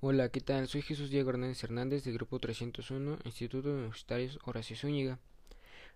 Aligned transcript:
Hola, 0.00 0.28
¿qué 0.28 0.42
tal? 0.42 0.68
Soy 0.68 0.82
Jesús 0.82 1.08
Diego 1.08 1.30
Hernández 1.30 1.64
Hernández 1.64 2.04
del 2.04 2.12
Grupo 2.12 2.38
301, 2.38 3.16
Instituto 3.24 3.70
Universitario 3.70 4.28
Horacio 4.44 4.76
Zúñiga. 4.76 5.18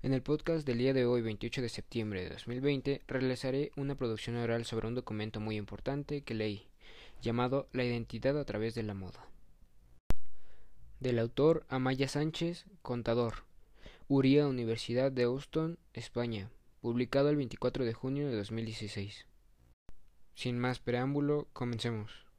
En 0.02 0.14
el 0.14 0.22
podcast 0.22 0.66
del 0.66 0.78
día 0.78 0.94
de 0.94 1.04
hoy, 1.04 1.20
28 1.20 1.60
de 1.60 1.68
septiembre 1.68 2.22
de 2.22 2.30
2020, 2.30 3.02
realizaré 3.06 3.72
una 3.76 3.96
producción 3.96 4.36
oral 4.36 4.64
sobre 4.64 4.88
un 4.88 4.94
documento 4.94 5.38
muy 5.38 5.58
importante 5.58 6.22
que 6.22 6.32
leí, 6.32 6.66
llamado 7.20 7.68
La 7.72 7.84
identidad 7.84 8.38
a 8.38 8.46
través 8.46 8.74
de 8.74 8.84
la 8.84 8.94
moda. 8.94 9.22
Del 10.98 11.18
autor 11.18 11.66
Amaya 11.68 12.08
Sánchez, 12.08 12.64
contador. 12.80 13.44
Uría, 14.08 14.46
Universidad 14.46 15.12
de 15.12 15.24
Houston, 15.24 15.78
España, 15.92 16.50
publicado 16.80 17.28
el 17.28 17.36
24 17.36 17.84
de 17.84 17.92
junio 17.92 18.30
de 18.30 18.36
2016. 18.36 19.26
Sin 20.34 20.58
más 20.58 20.78
preámbulo, 20.78 21.48
comencemos. 21.52 22.29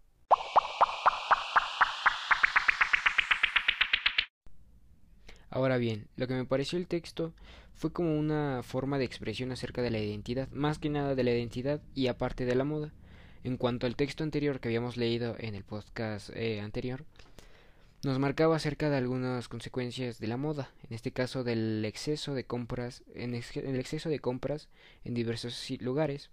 Ahora 5.51 5.77
bien, 5.77 6.07
lo 6.15 6.27
que 6.27 6.33
me 6.33 6.45
pareció 6.45 6.79
el 6.79 6.87
texto 6.87 7.33
fue 7.75 7.91
como 7.91 8.17
una 8.17 8.63
forma 8.63 8.97
de 8.97 9.03
expresión 9.03 9.51
acerca 9.51 9.81
de 9.81 9.91
la 9.91 9.99
identidad, 9.99 10.49
más 10.51 10.79
que 10.79 10.89
nada 10.89 11.13
de 11.13 11.23
la 11.25 11.31
identidad 11.31 11.81
y 11.93 12.07
aparte 12.07 12.45
de 12.45 12.55
la 12.55 12.63
moda. 12.63 12.93
En 13.43 13.57
cuanto 13.57 13.85
al 13.85 13.97
texto 13.97 14.23
anterior 14.23 14.61
que 14.61 14.69
habíamos 14.69 14.95
leído 14.95 15.35
en 15.39 15.55
el 15.55 15.65
podcast 15.65 16.29
eh, 16.35 16.61
anterior, 16.61 17.03
nos 18.03 18.17
marcaba 18.17 18.55
acerca 18.55 18.89
de 18.89 18.95
algunas 18.95 19.49
consecuencias 19.49 20.19
de 20.19 20.27
la 20.27 20.37
moda, 20.37 20.71
en 20.87 20.95
este 20.95 21.11
caso 21.11 21.43
del 21.43 21.83
exceso 21.83 22.33
de 22.33 22.45
compras, 22.45 23.03
en 23.13 23.33
el 23.33 23.79
exceso 23.79 24.09
de 24.09 24.19
compras 24.19 24.69
en 25.03 25.13
diversos 25.13 25.69
lugares. 25.81 26.29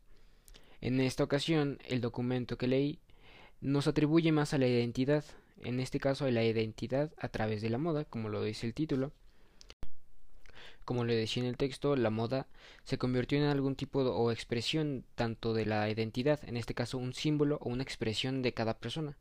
En 0.81 1.01
esta 1.01 1.25
ocasión, 1.25 1.79
el 1.89 2.01
documento 2.01 2.57
que 2.57 2.69
leí 2.69 3.01
nos 3.61 3.89
atribuye 3.89 4.31
más 4.31 4.55
a 4.55 4.59
la 4.59 4.69
identidad, 4.69 5.25
en 5.63 5.81
este 5.81 6.01
caso 6.01 6.25
de 6.25 6.33
la 6.33 6.45
identidad 6.45 7.13
a 7.19 7.29
través 7.29 7.63
de 7.63 7.71
la 7.71 7.79
moda, 7.79 8.05
como 8.05 8.29
lo 8.29 8.43
dice 8.43 8.67
el 8.67 8.75
título. 8.75 9.13
Como 10.85 11.05
le 11.05 11.15
decía 11.15 11.43
en 11.43 11.49
el 11.49 11.57
texto, 11.57 11.97
la 11.97 12.11
moda 12.11 12.47
se 12.85 12.97
convirtió 12.97 13.39
en 13.39 13.45
algún 13.45 13.77
tipo 13.77 14.01
o 14.01 14.33
expresión 14.33 15.05
tanto 15.15 15.53
de 15.53 15.67
la 15.67 15.89
identidad, 15.91 16.41
en 16.49 16.57
este 16.57 16.75
caso 16.75 16.97
un 16.97 17.13
símbolo 17.13 17.59
o 17.61 17.69
una 17.69 17.83
expresión 17.83 18.41
de 18.43 18.55
cada 18.55 18.79
persona. 18.79 19.19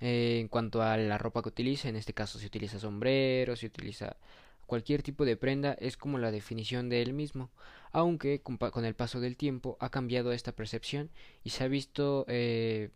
Eh, 0.00 0.38
en 0.40 0.48
cuanto 0.48 0.82
a 0.82 0.96
la 0.96 1.18
ropa 1.18 1.42
que 1.42 1.48
utiliza, 1.48 1.88
en 1.88 1.96
este 1.96 2.12
caso 2.12 2.38
se 2.38 2.46
utiliza 2.46 2.78
sombrero, 2.78 3.56
se 3.56 3.66
utiliza 3.66 4.16
cualquier 4.66 5.02
tipo 5.02 5.24
de 5.24 5.36
prenda, 5.36 5.74
es 5.74 5.96
como 5.96 6.18
la 6.18 6.30
definición 6.30 6.88
de 6.88 7.02
él 7.02 7.12
mismo, 7.12 7.50
aunque 7.92 8.40
con, 8.40 8.58
el 8.84 8.94
paso 8.94 9.20
del 9.20 9.36
tiempo 9.36 9.76
ha 9.80 9.90
cambiado 9.90 10.32
esta 10.32 10.52
percepción 10.52 11.10
y 11.44 11.50
se 11.50 11.64
ha 11.64 11.68
visto 11.68 12.24
eh, 12.28 12.90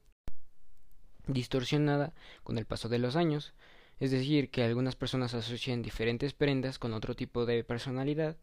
distorsionada 1.27 2.12
con 2.42 2.58
el 2.58 2.66
paso 2.66 2.88
de 2.88 2.98
los 2.98 3.16
años, 3.16 3.55
es 3.98 4.10
decir, 4.10 4.50
que 4.50 4.62
algunas 4.62 4.96
personas 4.96 5.34
asocian 5.34 5.83
diferentes 5.83 6.34
prendas 6.34 6.78
con 6.78 6.92
otro 6.92 7.14
tipo 7.16 7.46
de 7.46 7.64
personalidad 7.64 8.36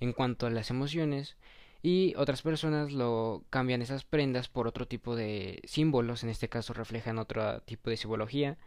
en 0.00 0.12
cuanto 0.12 0.46
a 0.46 0.50
las 0.50 0.70
emociones 0.70 1.36
y 1.82 2.14
otras 2.16 2.42
personas 2.42 2.92
lo 2.92 3.44
cambian 3.50 3.82
esas 3.82 4.04
prendas 4.04 4.48
por 4.48 4.66
otro 4.66 4.88
tipo 4.88 5.14
de 5.14 5.62
símbolos, 5.64 6.24
en 6.24 6.30
este 6.30 6.48
caso 6.48 6.72
reflejan 6.72 7.18
otro 7.18 7.60
tipo 7.60 7.90
de 7.90 7.96
simbología 7.96 8.58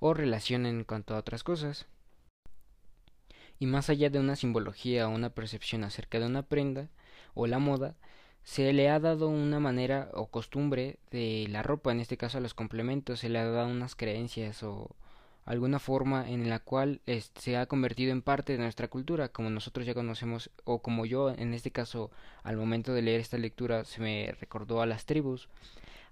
o 0.00 0.14
relación 0.14 0.66
en 0.66 0.84
cuanto 0.84 1.14
a 1.14 1.18
otras 1.18 1.44
cosas. 1.44 1.86
Y 3.60 3.66
más 3.66 3.88
allá 3.90 4.10
de 4.10 4.18
una 4.18 4.34
simbología 4.34 5.06
o 5.06 5.12
una 5.12 5.30
percepción 5.30 5.84
acerca 5.84 6.18
de 6.18 6.26
una 6.26 6.42
prenda 6.42 6.88
o 7.34 7.46
la 7.46 7.60
moda, 7.60 7.94
se 8.44 8.72
le 8.74 8.90
ha 8.90 9.00
dado 9.00 9.28
una 9.28 9.58
manera 9.58 10.10
o 10.12 10.26
costumbre 10.26 10.98
de 11.10 11.46
la 11.48 11.62
ropa, 11.62 11.92
en 11.92 12.00
este 12.00 12.18
caso 12.18 12.38
a 12.38 12.40
los 12.42 12.54
complementos, 12.54 13.20
se 13.20 13.30
le 13.30 13.38
ha 13.38 13.48
dado 13.48 13.68
unas 13.68 13.96
creencias 13.96 14.62
o 14.62 14.94
alguna 15.46 15.78
forma 15.78 16.28
en 16.28 16.48
la 16.48 16.58
cual 16.58 17.00
se 17.34 17.56
ha 17.56 17.66
convertido 17.66 18.12
en 18.12 18.22
parte 18.22 18.52
de 18.52 18.58
nuestra 18.58 18.88
cultura, 18.88 19.28
como 19.28 19.50
nosotros 19.50 19.86
ya 19.86 19.94
conocemos, 19.94 20.50
o 20.64 20.80
como 20.80 21.06
yo 21.06 21.30
en 21.30 21.54
este 21.54 21.70
caso 21.70 22.10
al 22.42 22.56
momento 22.56 22.92
de 22.92 23.02
leer 23.02 23.20
esta 23.20 23.38
lectura 23.38 23.84
se 23.84 24.00
me 24.00 24.34
recordó 24.38 24.80
a 24.82 24.86
las 24.86 25.06
tribus. 25.06 25.48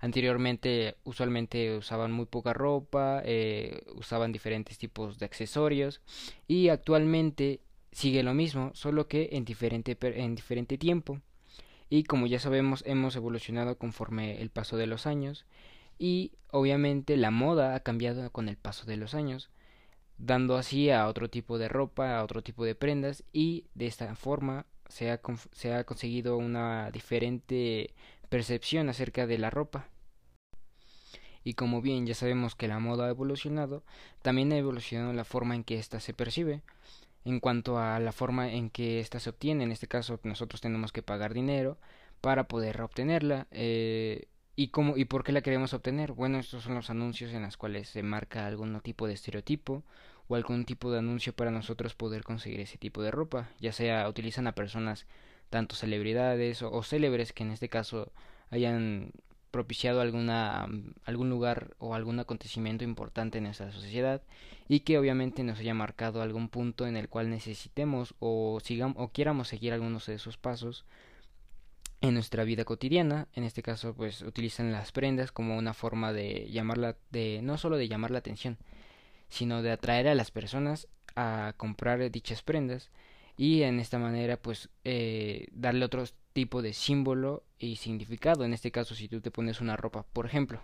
Anteriormente 0.01 0.97
usualmente 1.05 1.77
usaban 1.77 2.13
muy 2.13 2.27
poca 2.27 2.53
ropa, 2.53 3.23
eh, 3.25 3.83
usaban 3.95 4.33
diferentes 4.33 4.77
tipos 4.79 5.19
de 5.19 5.27
accesorios 5.27 6.01
y 6.49 6.69
actualmente 6.71 7.61
sigue 7.93 8.23
lo 8.23 8.35
mismo, 8.35 8.71
solo 8.75 9.07
que 9.07 9.29
en 9.33 9.45
diferente, 9.45 9.97
en 10.01 10.35
diferente 10.35 10.77
tiempo 10.77 11.21
y 11.93 12.05
como 12.05 12.27
ya 12.27 12.39
sabemos 12.39 12.83
hemos 12.87 13.17
evolucionado 13.17 13.77
conforme 13.77 14.41
el 14.41 14.49
paso 14.49 14.79
de 14.79 14.87
los 14.87 15.07
años 15.07 15.45
y 15.99 16.33
obviamente 16.51 17.19
la 17.19 17.31
moda 17.31 17.75
ha 17.75 17.81
cambiado 17.81 18.33
con 18.33 18.49
el 18.49 18.57
paso 18.57 18.87
de 18.87 18.97
los 18.97 19.13
años 19.13 19.51
dando 20.17 20.57
así 20.57 20.89
a 20.89 21.07
otro 21.07 21.29
tipo 21.29 21.59
de 21.59 21.69
ropa, 21.69 22.17
a 22.17 22.25
otro 22.25 22.43
tipo 22.43 22.65
de 22.65 22.75
prendas 22.75 23.25
y 23.31 23.67
de 23.75 23.89
esta 23.89 24.15
forma 24.15 24.65
se 24.89 25.11
ha, 25.11 25.21
se 25.53 25.75
ha 25.75 25.85
conseguido 25.85 26.39
una 26.39 26.91
diferente 26.93 27.93
percepción 28.31 28.89
acerca 28.89 29.27
de 29.27 29.37
la 29.37 29.51
ropa. 29.51 29.89
Y 31.45 31.53
como 31.55 31.83
bien 31.83 32.07
ya 32.07 32.15
sabemos 32.15 32.55
que 32.55 32.69
la 32.69 32.79
moda 32.79 33.05
ha 33.05 33.11
evolucionado, 33.11 33.85
también 34.23 34.51
ha 34.53 34.57
evolucionado 34.57 35.13
la 35.13 35.25
forma 35.25 35.57
en 35.57 35.63
que 35.63 35.79
ésta 35.79 36.01
se 36.01 36.15
percibe 36.15 36.63
en 37.25 37.41
cuanto 37.41 37.79
a 37.79 38.01
la 38.01 38.13
forma 38.13 38.53
en 38.53 38.71
que 38.71 39.01
ésta 39.01 39.21
se 39.21 39.31
obtiene. 39.31 39.65
En 39.65 39.73
este 39.73 39.89
caso, 39.89 40.21
nosotros 40.25 40.61
tenemos 40.61 40.93
que 40.93 41.03
pagar 41.03 41.35
dinero 41.35 41.79
para 42.21 42.49
poder 42.49 42.81
obtenerla. 42.83 43.47
Eh, 43.51 44.29
¿Y, 44.57 44.69
cómo, 44.69 44.97
¿Y 44.97 45.05
por 45.07 45.25
qué 45.25 45.33
la 45.33 45.43
queremos 45.43 45.73
obtener? 45.75 46.13
Bueno, 46.13 46.39
estos 46.39 46.65
son 46.65 46.75
los 46.75 46.91
anuncios 46.91 47.33
en 47.33 47.43
los 47.43 47.57
cuales 47.57 47.89
se 47.89 48.03
marca 48.03 48.47
algún 48.47 48.79
tipo 48.81 49.07
de 49.07 49.15
estereotipo 49.15 49.83
o 50.29 50.37
algún 50.37 50.65
tipo 50.65 50.93
de 50.93 50.99
anuncio 50.99 51.35
para 51.35 51.51
nosotros 51.51 51.95
poder 51.95 52.23
conseguir 52.23 52.61
ese 52.61 52.79
tipo 52.79 53.03
de 53.03 53.11
ropa. 53.11 53.51
Ya 53.61 53.73
sea 53.73 54.09
utilizan 54.09 54.47
a 54.47 54.55
personas 54.55 55.07
tanto 55.51 55.75
celebridades 55.77 56.63
o, 56.63 56.73
o 56.73 56.83
célebres 56.83 57.33
que 57.33 57.45
en 57.45 57.53
este 57.53 57.69
caso 57.69 58.13
hayan 58.51 59.13
propiciado 59.53 60.01
alguna, 60.01 60.67
algún 61.05 61.31
lugar 61.31 61.77
o 61.79 61.95
algún 61.95 62.19
acontecimiento 62.19 62.83
importante 62.83 63.39
en 63.39 63.45
nuestra 63.45 63.71
sociedad 63.71 64.23
y 64.69 64.81
que 64.81 64.99
obviamente 64.99 65.45
nos 65.45 65.61
haya 65.61 65.75
marcado 65.75 66.23
algún 66.23 66.49
punto 66.49 66.89
en 66.89 66.97
el 66.97 67.09
cual 67.09 67.31
necesitemos 67.31 68.17
o 68.19 68.59
sigamos 68.65 68.97
o 68.99 69.13
quieramos 69.13 69.47
seguir 69.47 69.73
algunos 69.73 70.07
de 70.07 70.15
esos 70.15 70.37
pasos 70.37 70.85
en 72.01 72.15
nuestra 72.15 72.43
vida 72.43 72.65
cotidiana. 72.65 73.29
En 73.35 73.45
este 73.45 73.63
caso 73.63 73.95
pues 73.95 74.23
utilizan 74.23 74.73
las 74.73 74.91
prendas 74.91 75.31
como 75.31 75.57
una 75.57 75.75
forma 75.75 76.13
de 76.13 76.51
llamarla 76.51 76.97
de 77.13 77.41
no 77.45 77.59
solo 77.59 77.77
de 77.77 77.87
llamar 77.87 78.11
la 78.11 78.19
atención 78.19 78.59
sino 79.33 79.63
de 79.63 79.73
atraer 79.73 80.09
a 80.09 80.15
las 80.15 80.31
personas 80.31 80.89
a 81.17 81.55
comprar 81.57 82.11
dichas 82.11 82.43
prendas 82.43 82.91
y 83.39 83.63
en 83.63 83.81
esta 83.81 83.99
manera 83.99 84.37
pues 84.37 84.69
eh, 84.85 85.47
darle 85.53 85.87
otro 85.87 86.05
tipo 86.33 86.63
de 86.63 86.73
símbolo 86.73 87.45
y 87.59 87.77
significado. 87.77 88.45
En 88.45 88.53
este 88.53 88.71
caso 88.71 88.95
si 88.95 89.09
tú 89.09 89.21
te 89.21 89.31
pones 89.31 89.61
una 89.61 89.77
ropa 89.77 90.05
por 90.13 90.27
ejemplo 90.27 90.63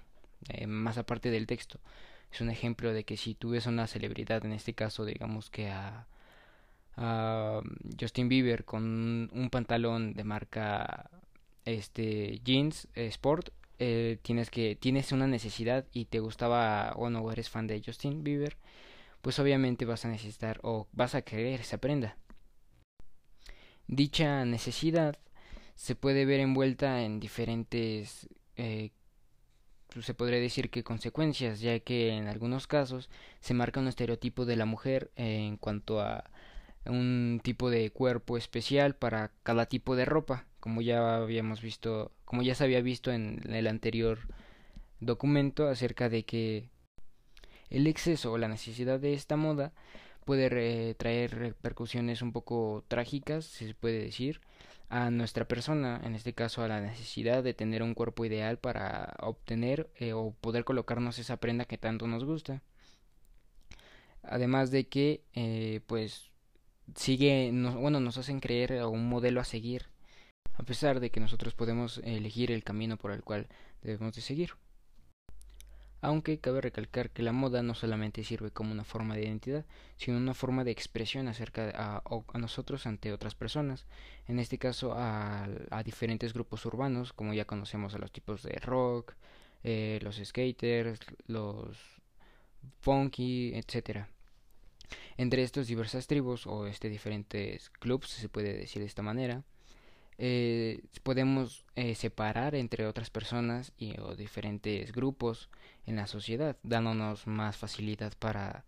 eh, 0.48 0.66
más 0.66 0.98
aparte 0.98 1.30
del 1.30 1.46
texto 1.46 1.80
es 2.30 2.40
un 2.40 2.50
ejemplo 2.50 2.92
de 2.92 3.04
que 3.04 3.16
si 3.16 3.34
tú 3.34 3.50
ves 3.50 3.66
a 3.66 3.70
una 3.70 3.86
celebridad 3.86 4.44
en 4.44 4.52
este 4.52 4.74
caso 4.74 5.04
digamos 5.04 5.50
que 5.50 5.70
a, 5.70 6.06
Justin 8.00 8.28
Bieber 8.28 8.64
con 8.64 9.30
un 9.32 9.50
pantalón 9.50 10.14
de 10.14 10.24
marca 10.24 11.10
este 11.64 12.40
jeans 12.42 12.88
eh, 12.94 13.06
sport 13.06 13.50
eh, 13.78 14.18
tienes 14.22 14.50
que 14.50 14.74
tienes 14.74 15.12
una 15.12 15.28
necesidad 15.28 15.86
y 15.92 16.06
te 16.06 16.18
gustaba 16.18 16.92
o 16.96 17.08
no 17.08 17.30
eres 17.30 17.50
fan 17.50 17.68
de 17.68 17.80
Justin 17.86 18.24
Bieber 18.24 18.56
pues 19.22 19.38
obviamente 19.38 19.84
vas 19.84 20.04
a 20.04 20.08
necesitar 20.08 20.58
o 20.62 20.88
vas 20.92 21.14
a 21.14 21.22
querer 21.22 21.60
esa 21.60 21.78
prenda. 21.78 22.16
Dicha 23.86 24.44
necesidad 24.44 25.16
se 25.78 25.94
puede 25.94 26.24
ver 26.24 26.40
envuelta 26.40 27.02
en 27.02 27.20
diferentes 27.20 28.28
eh, 28.56 28.90
pues, 29.94 30.06
se 30.06 30.12
podría 30.12 30.40
decir 30.40 30.70
que 30.70 30.82
consecuencias, 30.82 31.60
ya 31.60 31.78
que 31.78 32.08
en 32.10 32.26
algunos 32.26 32.66
casos 32.66 33.08
se 33.38 33.54
marca 33.54 33.78
un 33.78 33.86
estereotipo 33.86 34.44
de 34.44 34.56
la 34.56 34.64
mujer 34.64 35.12
en 35.14 35.56
cuanto 35.56 36.00
a 36.00 36.24
un 36.84 37.40
tipo 37.44 37.70
de 37.70 37.90
cuerpo 37.90 38.36
especial 38.36 38.96
para 38.96 39.30
cada 39.44 39.66
tipo 39.66 39.94
de 39.94 40.04
ropa, 40.04 40.46
como 40.58 40.82
ya 40.82 41.16
habíamos 41.16 41.62
visto, 41.62 42.10
como 42.24 42.42
ya 42.42 42.56
se 42.56 42.64
había 42.64 42.80
visto 42.80 43.12
en 43.12 43.40
el 43.48 43.68
anterior 43.68 44.18
documento 44.98 45.68
acerca 45.68 46.08
de 46.08 46.24
que 46.24 46.70
el 47.70 47.86
exceso 47.86 48.32
o 48.32 48.38
la 48.38 48.48
necesidad 48.48 48.98
de 48.98 49.14
esta 49.14 49.36
moda 49.36 49.72
puede 50.28 50.94
traer 50.94 51.34
repercusiones 51.38 52.20
un 52.20 52.32
poco 52.32 52.84
trágicas, 52.86 53.46
se 53.46 53.74
puede 53.74 54.02
decir, 54.02 54.42
a 54.90 55.10
nuestra 55.10 55.48
persona, 55.48 56.02
en 56.04 56.14
este 56.14 56.34
caso 56.34 56.62
a 56.62 56.68
la 56.68 56.82
necesidad 56.82 57.42
de 57.42 57.54
tener 57.54 57.82
un 57.82 57.94
cuerpo 57.94 58.26
ideal 58.26 58.58
para 58.58 59.16
obtener 59.20 59.88
eh, 59.96 60.12
o 60.12 60.32
poder 60.38 60.64
colocarnos 60.64 61.18
esa 61.18 61.38
prenda 61.38 61.64
que 61.64 61.78
tanto 61.78 62.06
nos 62.06 62.26
gusta. 62.26 62.62
Además 64.22 64.70
de 64.70 64.86
que, 64.86 65.22
eh, 65.32 65.80
pues, 65.86 66.30
sigue, 66.94 67.50
bueno, 67.76 67.98
nos 67.98 68.18
hacen 68.18 68.40
creer 68.40 68.84
un 68.84 69.08
modelo 69.08 69.40
a 69.40 69.44
seguir, 69.44 69.86
a 70.52 70.62
pesar 70.62 71.00
de 71.00 71.08
que 71.10 71.20
nosotros 71.20 71.54
podemos 71.54 72.02
elegir 72.04 72.52
el 72.52 72.64
camino 72.64 72.98
por 72.98 73.12
el 73.12 73.22
cual 73.22 73.48
debemos 73.80 74.14
de 74.14 74.20
seguir. 74.20 74.50
Aunque 76.00 76.38
cabe 76.38 76.60
recalcar 76.60 77.10
que 77.10 77.22
la 77.22 77.32
moda 77.32 77.62
no 77.62 77.74
solamente 77.74 78.22
sirve 78.24 78.50
como 78.50 78.72
una 78.72 78.84
forma 78.84 79.16
de 79.16 79.24
identidad, 79.24 79.64
sino 79.96 80.16
una 80.16 80.34
forma 80.34 80.64
de 80.64 80.70
expresión 80.70 81.28
acerca 81.28 81.66
de, 81.66 81.72
a, 81.74 82.02
nosotros 82.34 82.86
ante 82.86 83.12
otras 83.12 83.34
personas, 83.34 83.86
en 84.26 84.38
este 84.38 84.58
caso 84.58 84.94
a, 84.96 85.48
diferentes 85.84 86.32
grupos 86.32 86.64
urbanos, 86.66 87.12
como 87.12 87.34
ya 87.34 87.44
conocemos 87.46 87.94
a 87.94 87.98
los 87.98 88.12
tipos 88.12 88.42
de 88.42 88.54
rock, 88.60 89.14
eh, 89.64 89.98
los 90.02 90.16
skaters, 90.22 91.00
los 91.26 91.76
funky, 92.80 93.52
etcétera. 93.54 94.08
Entre 95.16 95.42
estos 95.42 95.66
diversas 95.66 96.06
tribus 96.06 96.46
o 96.46 96.66
este 96.66 96.88
diferentes 96.88 97.70
clubs, 97.70 98.08
se 98.08 98.28
puede 98.28 98.56
decir 98.56 98.80
de 98.80 98.86
esta 98.86 99.02
manera, 99.02 99.42
eh, 100.18 100.82
podemos 101.04 101.64
eh, 101.76 101.94
separar 101.94 102.54
entre 102.54 102.86
otras 102.86 103.10
personas 103.10 103.72
y 103.78 103.98
o 104.00 104.16
diferentes 104.16 104.92
grupos 104.92 105.48
en 105.86 105.96
la 105.96 106.06
sociedad, 106.06 106.56
dándonos 106.62 107.26
más 107.26 107.56
facilidad 107.56 108.12
para 108.18 108.64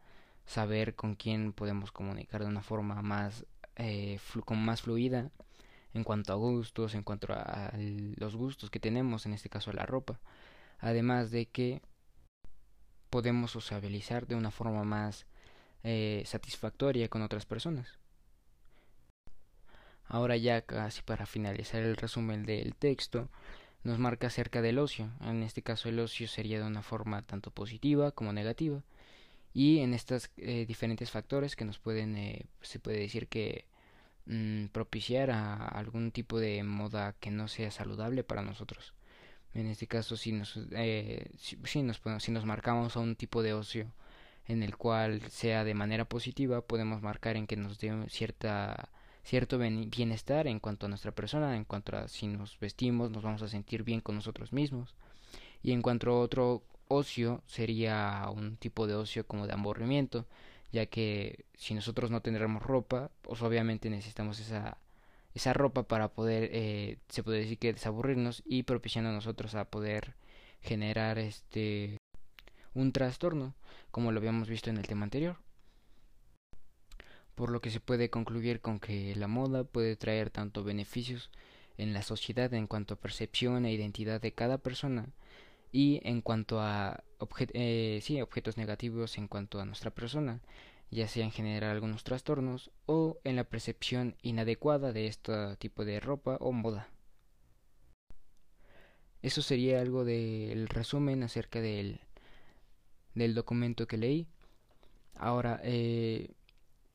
saber 0.47 0.94
con 0.94 1.14
quién 1.17 1.52
podemos 1.52 1.93
comunicar 1.93 2.43
de 2.43 2.49
una 2.49 2.62
forma 2.62 3.02
más 3.02 3.47
eh, 3.76 4.19
con 4.44 4.64
más 4.64 4.82
fluida 4.82 5.31
en 5.94 6.05
cuanto 6.05 6.32
a 6.32 6.37
gustos, 6.37 6.94
en 6.94 7.02
cuanto 7.02 7.32
a, 7.32 7.73
los 8.17 8.37
gustos 8.37 8.70
que 8.70 8.81
tenemos, 8.81 9.26
en 9.26 9.32
este 9.32 9.49
caso 9.49 9.73
la 9.73 9.87
ropa. 9.87 10.20
Además 10.79 11.31
de 11.31 11.47
que 11.47 11.82
podemos 13.11 13.52
sociabilizar 13.52 14.26
de 14.26 14.37
una 14.37 14.50
forma 14.50 14.85
más 14.85 15.26
eh, 15.82 16.23
satisfactoria 16.26 17.08
con 17.08 17.23
otras 17.23 17.47
personas. 17.47 18.00
Ahora 20.11 20.37
ya 20.37 20.62
casi 20.62 21.03
para 21.03 21.25
finalizar 21.25 21.83
el 21.83 21.97
resumen 21.97 22.45
del 22.45 22.75
texto, 22.75 23.29
nos 23.85 24.01
marca 24.01 24.27
acerca 24.27 24.61
del 24.61 24.81
ocio. 24.81 25.09
En 25.21 25.45
este 25.45 25.62
caso 25.62 25.89
el 25.89 26.01
ocio 26.01 26.27
sería 26.27 26.59
de 26.59 26.67
una 26.67 26.83
forma 26.83 27.23
tanto 27.23 27.53
positiva 27.53 28.11
como 28.11 28.33
negativa. 28.33 28.83
Y 29.55 29.79
en 29.79 29.95
estos 29.95 30.31
eh, 30.37 30.67
diferentes 30.67 31.12
factores 31.12 31.55
que 31.55 31.65
nos 31.65 31.79
pueden, 31.79 32.17
eh, 32.17 32.47
se 32.61 32.81
puede 32.81 32.99
decir 32.99 33.29
que 33.29 33.67
mm, 34.27 34.67
propiciar 34.67 35.31
a 35.31 35.55
algún 35.69 36.11
tipo 36.11 36.41
de 36.41 36.65
moda 36.65 37.15
que 37.21 37.31
no 37.31 37.47
sea 37.47 37.71
saludable 37.71 38.25
para 38.25 38.43
nosotros. 38.43 38.95
En 39.55 39.69
este 39.69 39.87
caso, 39.87 40.17
si 40.17 40.33
nos, 40.33 40.59
eh, 40.73 41.31
si, 41.39 41.83
nos, 41.83 42.01
si 42.19 42.33
nos 42.33 42.45
marcamos 42.47 42.97
a 42.97 43.01
un 43.01 43.15
tipo 43.17 43.43
de 43.45 43.55
ocio 43.55 43.93
en 44.49 44.65
el 44.65 44.77
cual 44.77 45.23
sea 45.31 45.62
de 45.65 45.75
manera 45.75 46.05
positiva, 46.05 46.62
podemos 46.62 47.01
marcar 47.03 47.37
en 47.37 47.47
que 47.47 47.57
nos 47.57 47.79
dé 47.79 47.93
cierta 48.09 48.91
cierto 49.22 49.58
bienestar 49.58 50.46
en 50.46 50.61
cuanto 50.61 50.87
a 50.87 50.88
nuestra 50.88 51.12
persona, 51.12 51.56
en 51.56 51.64
cuanto 51.64 51.96
a 51.96 52.08
si 52.08 52.26
nos 52.26 52.58
vestimos, 52.58 53.11
nos 53.11 53.22
vamos 53.22 53.43
a 53.43 53.49
sentir 53.49 53.84
bien 53.84 54.00
con 54.00 54.14
nosotros 54.14 54.52
mismos. 54.52 54.94
Y 55.62 55.72
en 55.72 55.82
cuanto 55.82 56.11
a 56.11 56.20
otro 56.20 56.62
ocio, 56.88 57.43
sería 57.46 58.26
un 58.34 58.56
tipo 58.56 58.87
de 58.87 58.94
ocio 58.94 59.26
como 59.26 59.46
de 59.46 59.52
aburrimiento, 59.52 60.26
ya 60.72 60.87
que 60.87 61.44
si 61.55 61.75
nosotros 61.75 62.11
no 62.11 62.22
tendremos 62.22 62.62
ropa, 62.62 63.11
pues 63.22 63.43
obviamente 63.43 63.90
necesitamos 63.90 64.40
esa, 64.40 64.78
esa 65.34 65.52
ropa 65.52 65.84
para 65.84 66.08
poder, 66.08 66.50
eh, 66.52 66.99
se 67.08 67.23
puede 67.23 67.40
decir 67.40 67.58
que 67.58 67.73
desaburrirnos 67.73 68.43
y 68.46 68.64
propiciando 68.64 69.11
a 69.11 69.14
nosotros 69.14 69.55
a 69.55 69.64
poder 69.66 70.14
generar 70.62 71.19
este 71.19 71.99
un 72.75 72.93
trastorno, 72.93 73.55
como 73.90 74.12
lo 74.12 74.19
habíamos 74.19 74.49
visto 74.49 74.70
en 74.70 74.76
el 74.78 74.87
tema 74.87 75.05
anterior 75.05 75.37
por 77.35 77.50
lo 77.50 77.61
que 77.61 77.71
se 77.71 77.81
puede 77.81 78.11
concluir 78.11 78.61
con 78.61 78.81
que 78.81 79.15
la 79.17 79.29
moda 79.29 79.65
puede 79.65 79.97
traer 79.97 80.31
tanto 80.31 80.65
beneficios 80.65 81.31
en 81.79 81.93
la 81.94 82.03
sociedad 82.03 82.53
en 82.55 82.67
cuanto 82.67 82.94
a 82.94 83.00
percepción 83.00 83.65
e 83.65 83.73
identidad 83.73 84.21
de 84.21 84.32
cada 84.32 84.59
persona 84.59 85.09
y 85.73 86.00
en 86.05 86.21
cuanto 86.21 86.61
a 86.61 87.03
eh, 87.53 88.00
sí, 88.03 88.21
objetos 88.21 88.56
negativos 88.56 89.19
en 89.19 89.29
cuanto 89.29 89.61
a 89.61 89.65
nuestra 89.65 89.91
persona, 89.91 90.41
ya 90.91 91.06
sea 91.09 91.25
en 91.25 91.31
generar 91.31 91.71
algunos 91.71 92.05
trastornos 92.05 92.71
o 92.87 93.19
en 93.25 93.37
la 93.37 93.44
percepción 93.44 94.17
inadecuada 94.23 94.93
de 94.93 95.06
este 95.06 95.56
tipo 95.56 95.85
de 95.85 96.00
ropa 96.00 96.37
o 96.41 96.53
moda. 96.53 96.88
Eso 99.23 99.43
sería 99.43 99.81
algo 99.81 100.05
del 100.05 100.69
resumen 100.69 101.23
acerca 101.23 101.61
del, 101.61 102.00
del 103.15 103.35
documento 103.35 103.87
que 103.87 103.99
leí. 103.99 104.26
Ahora, 105.15 105.61
eh, 105.62 106.35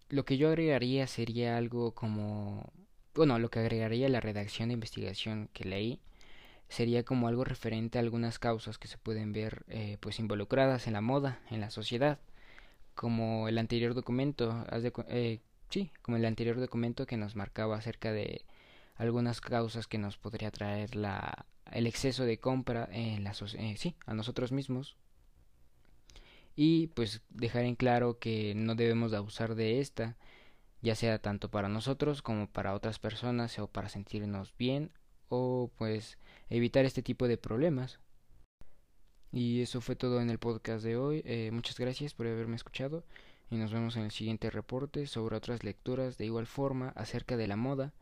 lo 0.09 0.25
que 0.25 0.37
yo 0.37 0.49
agregaría 0.49 1.07
sería 1.07 1.57
algo 1.57 1.93
como, 1.93 2.71
bueno, 3.13 3.39
lo 3.39 3.49
que 3.49 3.59
agregaría 3.59 4.09
la 4.09 4.21
redacción 4.21 4.69
de 4.69 4.73
investigación 4.73 5.49
que 5.53 5.65
leí 5.65 6.01
sería 6.69 7.03
como 7.03 7.27
algo 7.27 7.43
referente 7.43 7.97
a 7.97 8.01
algunas 8.01 8.39
causas 8.39 8.77
que 8.77 8.87
se 8.87 8.97
pueden 8.97 9.33
ver 9.33 9.65
eh, 9.67 9.97
pues 9.99 10.19
involucradas 10.19 10.87
en 10.87 10.93
la 10.93 11.01
moda, 11.01 11.39
en 11.49 11.61
la 11.61 11.69
sociedad, 11.69 12.19
como 12.95 13.47
el 13.47 13.57
anterior 13.57 13.93
documento, 13.93 14.65
eh, 15.09 15.41
sí, 15.69 15.91
como 16.01 16.17
el 16.17 16.25
anterior 16.25 16.59
documento 16.59 17.05
que 17.05 17.17
nos 17.17 17.35
marcaba 17.35 17.77
acerca 17.77 18.11
de 18.11 18.45
algunas 18.95 19.41
causas 19.41 19.87
que 19.87 19.97
nos 19.97 20.17
podría 20.17 20.51
traer 20.51 20.95
la 20.95 21.45
el 21.71 21.87
exceso 21.87 22.25
de 22.25 22.39
compra 22.39 22.87
en 22.91 23.23
la 23.23 23.33
eh, 23.57 23.75
sí, 23.77 23.95
a 24.05 24.13
nosotros 24.13 24.51
mismos 24.51 24.95
y 26.55 26.87
pues 26.87 27.21
dejar 27.29 27.65
en 27.65 27.75
claro 27.75 28.19
que 28.19 28.53
no 28.55 28.75
debemos 28.75 29.11
de 29.11 29.17
abusar 29.17 29.55
de 29.55 29.81
esta, 29.81 30.17
ya 30.81 30.95
sea 30.95 31.19
tanto 31.19 31.49
para 31.49 31.69
nosotros 31.69 32.21
como 32.21 32.47
para 32.47 32.73
otras 32.73 32.99
personas 32.99 33.57
o 33.59 33.67
para 33.67 33.89
sentirnos 33.89 34.53
bien 34.57 34.91
o 35.29 35.71
pues 35.77 36.17
evitar 36.49 36.85
este 36.85 37.01
tipo 37.01 37.27
de 37.27 37.37
problemas. 37.37 37.99
Y 39.31 39.61
eso 39.61 39.81
fue 39.81 39.95
todo 39.95 40.21
en 40.21 40.29
el 40.29 40.39
podcast 40.39 40.83
de 40.83 40.95
hoy. 40.95 41.21
Eh, 41.25 41.49
muchas 41.51 41.77
gracias 41.77 42.13
por 42.13 42.27
haberme 42.27 42.55
escuchado 42.55 43.03
y 43.49 43.57
nos 43.57 43.73
vemos 43.73 43.97
en 43.97 44.03
el 44.03 44.11
siguiente 44.11 44.49
reporte 44.49 45.07
sobre 45.07 45.35
otras 45.35 45.63
lecturas 45.63 46.17
de 46.17 46.25
igual 46.25 46.47
forma 46.47 46.89
acerca 46.95 47.35
de 47.35 47.47
la 47.47 47.57
moda. 47.57 47.93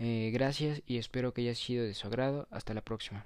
Eh, 0.00 0.30
gracias 0.32 0.82
y 0.86 0.98
espero 0.98 1.32
que 1.32 1.42
haya 1.42 1.54
sido 1.54 1.84
de 1.84 1.94
su 1.94 2.08
agrado. 2.08 2.48
Hasta 2.50 2.74
la 2.74 2.82
próxima. 2.82 3.24